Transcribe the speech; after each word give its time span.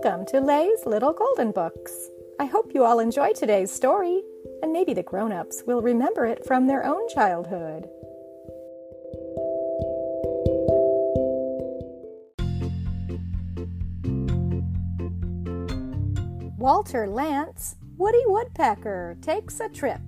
Welcome 0.00 0.26
to 0.26 0.40
Lay's 0.40 0.86
Little 0.86 1.12
Golden 1.12 1.50
Books. 1.50 1.92
I 2.38 2.44
hope 2.44 2.70
you 2.72 2.84
all 2.84 3.00
enjoy 3.00 3.32
today's 3.32 3.72
story, 3.72 4.22
and 4.62 4.72
maybe 4.72 4.94
the 4.94 5.02
grown 5.02 5.32
ups 5.32 5.64
will 5.66 5.82
remember 5.82 6.24
it 6.24 6.46
from 6.46 6.68
their 6.68 6.84
own 6.84 7.08
childhood. 7.08 7.88
Walter 16.58 17.08
Lantz, 17.08 17.74
Woody 17.96 18.22
Woodpecker, 18.26 19.16
takes 19.20 19.58
a 19.58 19.68
trip. 19.68 20.00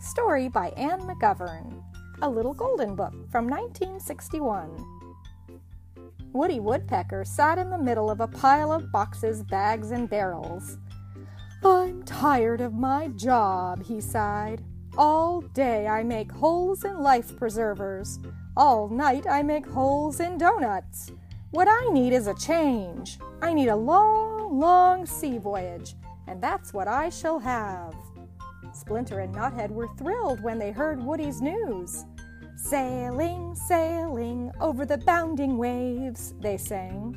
Story 0.00 0.48
by 0.48 0.70
Anne 0.70 1.02
McGovern. 1.02 1.84
A 2.22 2.28
Little 2.28 2.54
Golden 2.54 2.96
Book 2.96 3.14
from 3.30 3.46
1961. 3.48 4.93
Woody 6.34 6.58
Woodpecker 6.58 7.24
sat 7.24 7.58
in 7.58 7.70
the 7.70 7.78
middle 7.78 8.10
of 8.10 8.20
a 8.20 8.26
pile 8.26 8.72
of 8.72 8.90
boxes, 8.90 9.44
bags, 9.44 9.92
and 9.92 10.10
barrels. 10.10 10.78
I'm 11.64 12.02
tired 12.02 12.60
of 12.60 12.74
my 12.74 13.06
job, 13.06 13.84
he 13.84 14.00
sighed. 14.00 14.64
All 14.98 15.42
day 15.42 15.86
I 15.86 16.02
make 16.02 16.32
holes 16.32 16.84
in 16.84 16.98
life 16.98 17.36
preservers. 17.36 18.18
All 18.56 18.88
night 18.88 19.28
I 19.30 19.44
make 19.44 19.64
holes 19.64 20.18
in 20.18 20.36
donuts. 20.36 21.12
What 21.52 21.68
I 21.68 21.88
need 21.92 22.12
is 22.12 22.26
a 22.26 22.34
change. 22.34 23.20
I 23.40 23.54
need 23.54 23.68
a 23.68 23.76
long, 23.76 24.58
long 24.58 25.06
sea 25.06 25.38
voyage, 25.38 25.94
and 26.26 26.42
that's 26.42 26.74
what 26.74 26.88
I 26.88 27.10
shall 27.10 27.38
have. 27.38 27.94
Splinter 28.72 29.20
and 29.20 29.32
Knothead 29.32 29.70
were 29.70 29.88
thrilled 29.96 30.42
when 30.42 30.58
they 30.58 30.72
heard 30.72 31.00
Woody's 31.00 31.40
news. 31.40 32.06
Sailing, 32.56 33.54
sailing 33.54 34.50
over 34.60 34.86
the 34.86 34.98
bounding 34.98 35.58
waves, 35.58 36.34
they 36.40 36.56
sang. 36.56 37.16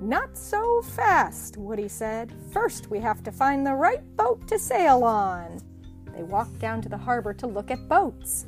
Not 0.00 0.36
so 0.36 0.82
fast, 0.82 1.56
Woody 1.56 1.88
said. 1.88 2.32
First, 2.52 2.90
we 2.90 3.00
have 3.00 3.22
to 3.24 3.32
find 3.32 3.66
the 3.66 3.74
right 3.74 4.02
boat 4.16 4.46
to 4.48 4.58
sail 4.58 5.04
on. 5.04 5.60
They 6.14 6.22
walked 6.22 6.58
down 6.58 6.82
to 6.82 6.88
the 6.88 6.96
harbor 6.96 7.34
to 7.34 7.46
look 7.46 7.70
at 7.70 7.88
boats. 7.88 8.46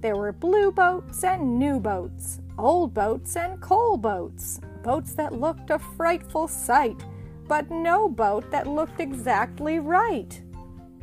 There 0.00 0.16
were 0.16 0.32
blue 0.32 0.72
boats 0.72 1.24
and 1.24 1.58
new 1.58 1.78
boats, 1.78 2.40
old 2.58 2.92
boats 2.92 3.36
and 3.36 3.60
coal 3.60 3.96
boats, 3.96 4.60
boats 4.82 5.14
that 5.14 5.32
looked 5.32 5.70
a 5.70 5.78
frightful 5.78 6.48
sight, 6.48 7.04
but 7.48 7.70
no 7.70 8.08
boat 8.08 8.50
that 8.50 8.66
looked 8.66 9.00
exactly 9.00 9.78
right. 9.78 10.40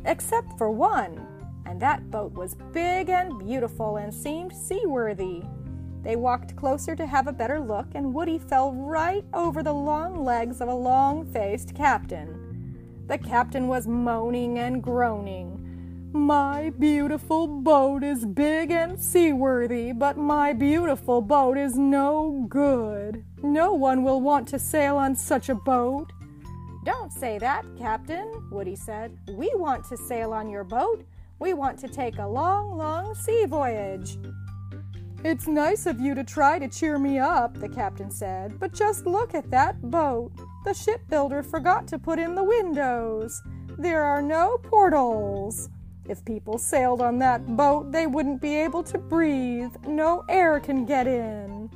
Except 0.04 0.56
for 0.58 0.70
one 0.70 1.26
and 1.66 1.80
that 1.80 2.10
boat 2.10 2.32
was 2.32 2.56
big 2.72 3.08
and 3.08 3.38
beautiful 3.38 3.96
and 3.96 4.12
seemed 4.12 4.52
seaworthy. 4.52 5.42
They 6.02 6.16
walked 6.16 6.56
closer 6.56 6.94
to 6.96 7.06
have 7.06 7.26
a 7.26 7.32
better 7.32 7.58
look, 7.58 7.86
and 7.94 8.12
Woody 8.12 8.38
fell 8.38 8.72
right 8.72 9.24
over 9.32 9.62
the 9.62 9.72
long 9.72 10.22
legs 10.22 10.60
of 10.60 10.68
a 10.68 10.74
long 10.74 11.24
faced 11.32 11.74
captain. 11.74 13.04
The 13.06 13.18
captain 13.18 13.68
was 13.68 13.86
moaning 13.86 14.58
and 14.58 14.82
groaning. 14.82 15.64
My 16.12 16.70
beautiful 16.78 17.46
boat 17.46 18.04
is 18.04 18.24
big 18.24 18.70
and 18.70 19.02
seaworthy, 19.02 19.92
but 19.92 20.16
my 20.16 20.52
beautiful 20.52 21.20
boat 21.20 21.58
is 21.58 21.76
no 21.76 22.46
good. 22.48 23.24
No 23.42 23.72
one 23.72 24.04
will 24.04 24.20
want 24.20 24.46
to 24.48 24.58
sail 24.58 24.96
on 24.96 25.16
such 25.16 25.48
a 25.48 25.54
boat. 25.54 26.12
Don't 26.84 27.12
say 27.12 27.38
that, 27.38 27.64
Captain, 27.78 28.48
Woody 28.50 28.76
said. 28.76 29.18
We 29.28 29.50
want 29.54 29.88
to 29.88 29.96
sail 29.96 30.32
on 30.32 30.48
your 30.48 30.64
boat. 30.64 31.04
We 31.38 31.52
want 31.52 31.78
to 31.80 31.88
take 31.88 32.18
a 32.18 32.26
long, 32.26 32.76
long 32.76 33.14
sea 33.14 33.44
voyage. 33.46 34.18
It's 35.24 35.46
nice 35.46 35.86
of 35.86 36.00
you 36.00 36.14
to 36.14 36.22
try 36.22 36.58
to 36.58 36.68
cheer 36.68 36.98
me 36.98 37.18
up, 37.18 37.58
the 37.58 37.68
captain 37.68 38.10
said, 38.10 38.60
but 38.60 38.74
just 38.74 39.06
look 39.06 39.34
at 39.34 39.50
that 39.50 39.90
boat. 39.90 40.32
The 40.64 40.74
shipbuilder 40.74 41.42
forgot 41.42 41.88
to 41.88 41.98
put 41.98 42.18
in 42.18 42.34
the 42.34 42.44
windows. 42.44 43.42
There 43.78 44.02
are 44.02 44.22
no 44.22 44.58
portholes. 44.58 45.70
If 46.06 46.24
people 46.24 46.58
sailed 46.58 47.00
on 47.00 47.18
that 47.20 47.56
boat, 47.56 47.90
they 47.90 48.06
wouldn't 48.06 48.42
be 48.42 48.54
able 48.56 48.82
to 48.84 48.98
breathe. 48.98 49.74
No 49.86 50.24
air 50.28 50.60
can 50.60 50.84
get 50.84 51.06
in. 51.06 51.70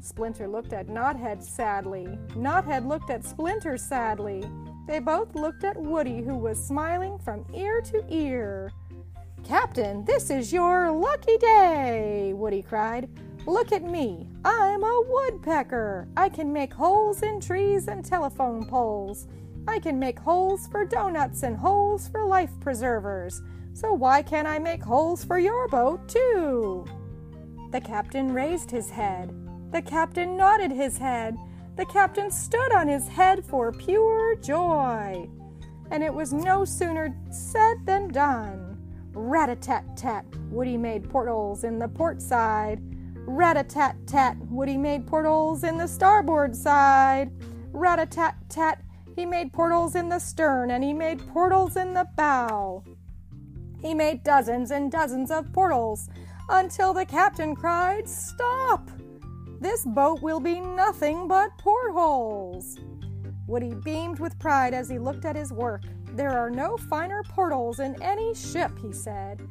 Splinter 0.00 0.48
looked 0.48 0.72
at 0.72 0.88
Knothead 0.88 1.42
sadly. 1.42 2.18
Knothead 2.30 2.86
looked 2.86 3.10
at 3.10 3.24
Splinter 3.24 3.76
sadly. 3.76 4.42
They 4.88 4.98
both 4.98 5.34
looked 5.34 5.64
at 5.64 5.80
Woody, 5.80 6.22
who 6.22 6.34
was 6.36 6.58
smiling 6.64 7.18
from 7.18 7.44
ear 7.54 7.80
to 7.82 8.04
ear. 8.08 8.72
Captain, 9.44 10.04
this 10.04 10.30
is 10.30 10.52
your 10.52 10.90
lucky 10.90 11.38
day, 11.38 12.32
Woody 12.34 12.62
cried. 12.62 13.08
Look 13.46 13.72
at 13.72 13.82
me. 13.82 14.28
I'm 14.44 14.84
a 14.84 15.02
woodpecker. 15.08 16.06
I 16.16 16.28
can 16.28 16.52
make 16.52 16.72
holes 16.72 17.22
in 17.22 17.40
trees 17.40 17.88
and 17.88 18.04
telephone 18.04 18.66
poles. 18.66 19.26
I 19.66 19.78
can 19.78 19.98
make 19.98 20.18
holes 20.18 20.66
for 20.66 20.84
donuts 20.84 21.44
and 21.44 21.56
holes 21.56 22.08
for 22.08 22.26
life 22.26 22.52
preservers. 22.60 23.40
So 23.72 23.92
why 23.92 24.22
can't 24.22 24.46
I 24.46 24.58
make 24.58 24.82
holes 24.82 25.24
for 25.24 25.38
your 25.38 25.66
boat, 25.68 26.08
too? 26.08 26.84
The 27.70 27.80
captain 27.80 28.34
raised 28.34 28.70
his 28.70 28.90
head. 28.90 29.34
The 29.70 29.82
captain 29.82 30.36
nodded 30.36 30.72
his 30.72 30.98
head. 30.98 31.38
The 31.76 31.86
captain 31.86 32.30
stood 32.30 32.72
on 32.72 32.88
his 32.88 33.08
head 33.08 33.44
for 33.44 33.72
pure 33.72 34.36
joy. 34.36 35.28
And 35.90 36.02
it 36.02 36.12
was 36.12 36.34
no 36.34 36.66
sooner 36.66 37.16
said 37.30 37.86
than 37.86 38.08
done. 38.08 38.67
Rat 39.12 39.50
a 39.50 39.56
tat 39.56 39.96
tat, 39.96 40.24
Woody 40.50 40.76
made 40.76 41.08
portholes 41.08 41.64
in 41.64 41.78
the 41.78 41.88
port 41.88 42.22
side. 42.22 42.80
Rat 43.26 43.56
a 43.56 43.64
tat 43.64 43.96
tat, 44.06 44.36
Woody 44.48 44.76
made 44.76 45.06
portholes 45.06 45.64
in 45.64 45.76
the 45.76 45.86
starboard 45.86 46.54
side. 46.54 47.30
Rat 47.72 47.98
a 47.98 48.06
tat 48.06 48.36
tat, 48.48 48.82
he 49.16 49.26
made 49.26 49.52
portholes 49.52 49.96
in 49.96 50.08
the 50.08 50.18
stern 50.18 50.70
and 50.70 50.84
he 50.84 50.92
made 50.92 51.26
portholes 51.28 51.76
in 51.76 51.92
the 51.92 52.06
bow. 52.16 52.84
He 53.80 53.94
made 53.94 54.22
dozens 54.22 54.70
and 54.70 54.90
dozens 54.90 55.30
of 55.30 55.52
portholes 55.52 56.08
until 56.48 56.92
the 56.92 57.04
captain 57.04 57.54
cried, 57.54 58.08
Stop! 58.08 58.88
This 59.60 59.84
boat 59.84 60.22
will 60.22 60.40
be 60.40 60.60
nothing 60.60 61.26
but 61.26 61.56
portholes. 61.58 62.78
Woody 63.48 63.74
beamed 63.74 64.20
with 64.20 64.38
pride 64.38 64.72
as 64.74 64.88
he 64.88 64.98
looked 64.98 65.24
at 65.24 65.34
his 65.34 65.52
work. 65.52 65.82
There 66.18 66.36
are 66.36 66.50
no 66.50 66.76
finer 66.76 67.22
portholes 67.22 67.78
in 67.78 68.02
any 68.02 68.34
ship, 68.34 68.72
he 68.82 68.92
said. 68.92 69.48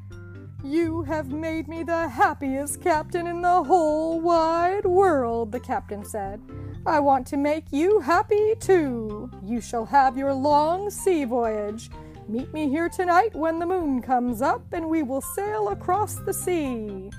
You 0.66 1.02
have 1.04 1.32
made 1.32 1.70
me 1.70 1.84
the 1.84 2.10
happiest 2.10 2.82
captain 2.82 3.26
in 3.26 3.42
the 3.42 3.64
whole 3.64 4.20
wide 4.20 4.86
world, 4.86 5.54
the 5.54 5.62
captain 5.62 6.04
said. 6.04 6.42
I 6.86 7.00
want 7.00 7.26
to 7.28 7.38
make 7.38 7.72
you 7.72 8.02
happy 8.02 8.54
too. 8.60 9.32
You 9.42 9.62
shall 9.62 9.86
have 9.86 10.18
your 10.18 10.34
long 10.34 10.90
sea 10.90 11.24
voyage. 11.24 11.90
Meet 12.28 12.52
me 12.52 12.68
here 12.68 12.90
tonight 12.90 13.34
when 13.34 13.60
the 13.60 13.66
moon 13.66 14.02
comes 14.02 14.42
up, 14.42 14.74
and 14.74 14.90
we 14.90 15.04
will 15.04 15.22
sail 15.22 15.70
across 15.70 16.16
the 16.16 16.34
sea. 16.34 17.10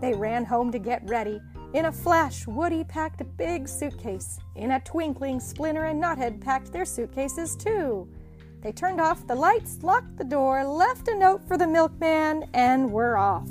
They 0.00 0.14
ran 0.14 0.44
home 0.44 0.72
to 0.72 0.80
get 0.80 1.08
ready. 1.08 1.40
In 1.74 1.84
a 1.84 1.92
flash, 1.92 2.44
Woody 2.48 2.82
packed 2.82 3.20
a 3.20 3.24
big 3.24 3.68
suitcase. 3.68 4.40
In 4.56 4.72
a 4.72 4.80
twinkling, 4.80 5.38
Splinter 5.38 5.84
and 5.84 6.02
Knothead 6.02 6.40
packed 6.40 6.72
their 6.72 6.84
suitcases 6.84 7.54
too. 7.54 8.08
They 8.64 8.72
turned 8.72 8.98
off 8.98 9.26
the 9.26 9.34
lights, 9.34 9.82
locked 9.82 10.16
the 10.16 10.24
door, 10.24 10.64
left 10.64 11.08
a 11.08 11.14
note 11.14 11.46
for 11.46 11.58
the 11.58 11.66
milkman, 11.66 12.48
and 12.54 12.90
were 12.90 13.18
off. 13.18 13.50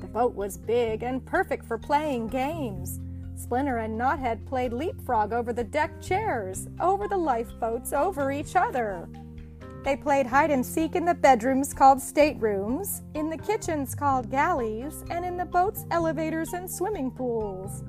The 0.00 0.08
boat 0.08 0.34
was 0.34 0.58
big 0.58 1.04
and 1.04 1.24
perfect 1.24 1.64
for 1.64 1.78
playing 1.78 2.26
games. 2.26 2.98
Splinter 3.36 3.76
and 3.76 3.96
Knothead 3.96 4.44
played 4.44 4.72
leapfrog 4.72 5.32
over 5.32 5.52
the 5.52 5.62
deck 5.62 6.02
chairs, 6.02 6.66
over 6.80 7.06
the 7.06 7.16
lifeboats, 7.16 7.92
over 7.92 8.32
each 8.32 8.56
other. 8.56 9.08
They 9.84 9.94
played 9.96 10.26
hide 10.26 10.50
and 10.50 10.66
seek 10.66 10.96
in 10.96 11.04
the 11.04 11.14
bedrooms 11.14 11.72
called 11.72 12.02
staterooms, 12.02 13.02
in 13.14 13.30
the 13.30 13.38
kitchens 13.38 13.94
called 13.94 14.28
galleys, 14.28 15.04
and 15.08 15.24
in 15.24 15.36
the 15.36 15.44
boat's 15.44 15.86
elevators 15.92 16.52
and 16.52 16.68
swimming 16.68 17.12
pools. 17.12 17.84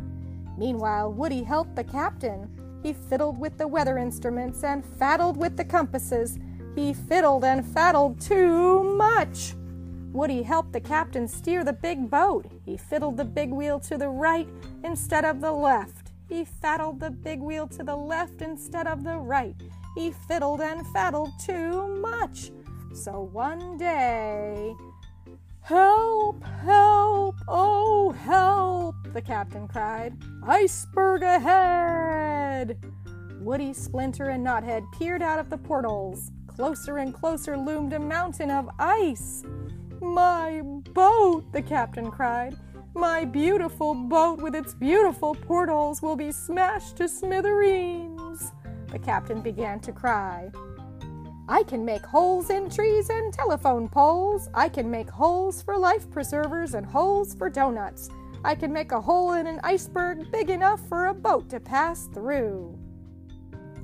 Meanwhile, 0.55 1.13
Woody 1.13 1.41
helped 1.41 1.75
the 1.75 1.83
captain 1.83 2.47
he 2.83 2.93
fiddled 2.93 3.39
with 3.39 3.57
the 3.57 3.67
weather 3.67 3.97
instruments 3.97 4.63
and 4.63 4.85
faddled 4.85 5.37
with 5.37 5.57
the 5.57 5.65
compasses. 5.65 6.37
He 6.75 6.93
fiddled 6.93 7.43
and 7.43 7.65
faddled 7.65 8.21
too 8.21 8.83
much. 8.95 9.53
Woody 10.13 10.43
helped 10.43 10.73
the 10.73 10.81
captain 10.81 11.27
steer 11.27 11.63
the 11.63 11.73
big 11.73 12.09
boat. 12.09 12.45
He 12.65 12.77
fiddled 12.77 13.17
the 13.17 13.25
big 13.25 13.51
wheel 13.51 13.79
to 13.81 13.97
the 13.97 14.09
right 14.09 14.47
instead 14.83 15.25
of 15.25 15.41
the 15.41 15.51
left. 15.51 16.11
He 16.29 16.43
faddled 16.43 16.99
the 16.99 17.11
big 17.11 17.39
wheel 17.39 17.67
to 17.69 17.83
the 17.83 17.95
left 17.95 18.41
instead 18.41 18.87
of 18.87 19.03
the 19.03 19.17
right. 19.17 19.55
He 19.95 20.11
fiddled 20.11 20.61
and 20.61 20.85
faddled 20.87 21.31
too 21.39 21.87
much. 22.01 22.51
So 22.93 23.29
one 23.31 23.77
day, 23.77 24.75
Help! 25.67 26.41
Help! 26.63 27.35
Oh, 27.45 28.11
help! 28.11 28.95
the 29.13 29.21
captain 29.21 29.67
cried. 29.67 30.15
Iceberg 30.47 31.23
ahead! 31.23 31.96
Woody, 33.39 33.73
Splinter, 33.73 34.29
and 34.29 34.45
Knothead 34.45 34.83
peered 34.91 35.21
out 35.21 35.39
of 35.39 35.49
the 35.49 35.57
portholes. 35.57 36.31
Closer 36.47 36.97
and 36.97 37.13
closer 37.13 37.57
loomed 37.57 37.93
a 37.93 37.99
mountain 37.99 38.49
of 38.49 38.69
ice. 38.79 39.43
My 40.01 40.61
boat! 40.93 41.51
the 41.53 41.61
captain 41.61 42.09
cried. 42.09 42.55
My 42.95 43.25
beautiful 43.25 43.93
boat 43.93 44.41
with 44.41 44.55
its 44.55 44.73
beautiful 44.73 45.35
portholes 45.35 46.01
will 46.01 46.15
be 46.15 46.31
smashed 46.31 46.97
to 46.97 47.07
smithereens. 47.07 48.51
the 48.91 48.97
captain 48.97 49.41
began 49.41 49.79
to 49.81 49.91
cry. 49.91 50.49
I 51.49 51.63
can 51.63 51.85
make 51.85 52.05
holes 52.05 52.49
in 52.49 52.69
trees 52.69 53.09
and 53.09 53.31
telephone 53.31 53.87
poles. 53.87 54.49
I 54.53 54.67
can 54.67 54.89
make 54.89 55.09
holes 55.09 55.61
for 55.61 55.77
life 55.77 56.09
preservers 56.09 56.73
and 56.73 56.85
holes 56.85 57.33
for 57.35 57.49
donuts. 57.49 58.09
I 58.47 58.55
can 58.55 58.71
make 58.71 58.93
a 58.93 59.01
hole 59.01 59.33
in 59.33 59.45
an 59.45 59.59
iceberg 59.61 60.31
big 60.31 60.49
enough 60.49 60.79
for 60.87 61.07
a 61.07 61.13
boat 61.13 61.49
to 61.49 61.59
pass 61.59 62.07
through. 62.13 62.79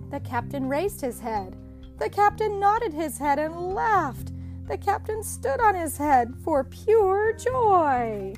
The 0.09 0.21
captain 0.21 0.69
raised 0.69 1.01
his 1.01 1.19
head. 1.19 1.57
The 1.99 2.07
captain 2.07 2.61
nodded 2.61 2.93
his 2.93 3.17
head 3.17 3.39
and 3.39 3.73
laughed. 3.73 4.31
The 4.69 4.77
captain 4.77 5.21
stood 5.21 5.59
on 5.59 5.75
his 5.75 5.97
head 5.97 6.33
for 6.45 6.63
pure 6.63 7.33
joy. 7.33 8.35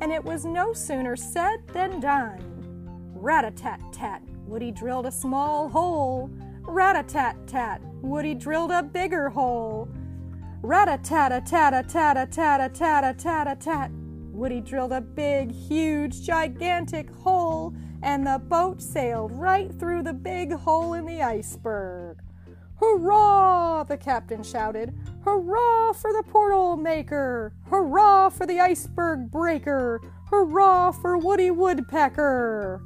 And 0.00 0.10
it 0.10 0.24
was 0.24 0.46
no 0.46 0.72
sooner 0.72 1.14
said 1.14 1.58
than 1.74 2.00
done. 2.00 3.12
Rat 3.12 3.44
a 3.44 3.50
tat 3.50 3.82
tat, 3.92 4.22
Woody 4.46 4.70
drilled 4.70 5.04
a 5.04 5.12
small 5.12 5.68
hole. 5.68 6.30
Rat 6.62 6.96
a 6.96 7.02
tat 7.02 7.36
tat, 7.46 7.82
Woody 8.00 8.34
drilled 8.34 8.70
a 8.70 8.82
bigger 8.82 9.28
hole. 9.28 9.90
Rat 10.62 10.88
a 10.88 10.96
tat 10.96 11.32
a 11.32 11.42
tat 11.42 11.74
a 11.74 11.86
tat 11.86 12.16
a 12.16 12.24
tat 12.26 12.62
a 12.62 12.70
tat 12.70 13.04
a 13.04 13.12
tat 13.12 13.46
a 13.46 13.56
tat. 13.56 13.90
Woody 14.38 14.60
drilled 14.60 14.92
a 14.92 15.00
big, 15.00 15.50
huge, 15.50 16.22
gigantic 16.22 17.10
hole, 17.10 17.74
and 18.04 18.24
the 18.24 18.38
boat 18.38 18.80
sailed 18.80 19.32
right 19.32 19.68
through 19.80 20.04
the 20.04 20.12
big 20.12 20.52
hole 20.52 20.94
in 20.94 21.06
the 21.06 21.20
iceberg. 21.20 22.18
Hurrah! 22.76 23.82
the 23.82 23.96
captain 23.96 24.44
shouted. 24.44 24.94
Hurrah 25.24 25.92
for 25.92 26.12
the 26.12 26.22
porthole 26.22 26.76
maker! 26.76 27.52
Hurrah 27.64 28.30
for 28.30 28.46
the 28.46 28.60
iceberg 28.60 29.28
breaker! 29.28 30.00
Hurrah 30.30 30.92
for 30.92 31.18
Woody 31.18 31.50
Woodpecker! 31.50 32.80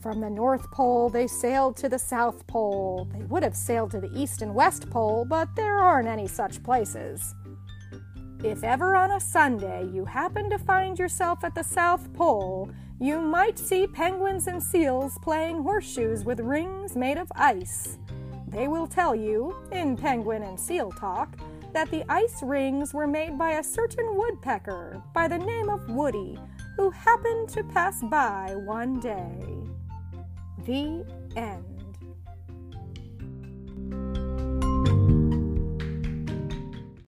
From 0.00 0.20
the 0.20 0.30
North 0.30 0.70
Pole, 0.70 1.08
they 1.08 1.26
sailed 1.26 1.76
to 1.78 1.88
the 1.88 1.98
South 1.98 2.46
Pole. 2.46 3.08
They 3.12 3.24
would 3.24 3.42
have 3.42 3.56
sailed 3.56 3.90
to 3.90 4.00
the 4.00 4.16
East 4.16 4.42
and 4.42 4.54
West 4.54 4.88
Pole, 4.90 5.24
but 5.28 5.56
there 5.56 5.78
aren't 5.78 6.06
any 6.06 6.28
such 6.28 6.62
places. 6.62 7.34
If 8.44 8.62
ever 8.62 8.94
on 8.94 9.10
a 9.12 9.20
Sunday 9.20 9.88
you 9.90 10.04
happen 10.04 10.50
to 10.50 10.58
find 10.58 10.98
yourself 10.98 11.44
at 11.44 11.54
the 11.54 11.62
South 11.62 12.12
Pole, 12.12 12.68
you 13.00 13.18
might 13.18 13.58
see 13.58 13.86
penguins 13.86 14.48
and 14.48 14.62
seals 14.62 15.16
playing 15.22 15.62
horseshoes 15.62 16.26
with 16.26 16.40
rings 16.40 16.94
made 16.94 17.16
of 17.16 17.32
ice. 17.36 17.96
They 18.46 18.68
will 18.68 18.86
tell 18.86 19.14
you, 19.14 19.56
in 19.72 19.96
penguin 19.96 20.42
and 20.42 20.60
seal 20.60 20.92
talk, 20.92 21.38
that 21.72 21.90
the 21.90 22.04
ice 22.12 22.42
rings 22.42 22.92
were 22.92 23.06
made 23.06 23.38
by 23.38 23.52
a 23.52 23.64
certain 23.64 24.14
woodpecker 24.14 25.02
by 25.14 25.26
the 25.26 25.38
name 25.38 25.70
of 25.70 25.88
Woody, 25.88 26.38
who 26.76 26.90
happened 26.90 27.48
to 27.48 27.64
pass 27.64 28.02
by 28.02 28.54
one 28.56 29.00
day. 29.00 29.40
The 30.66 31.06
end. 31.34 31.73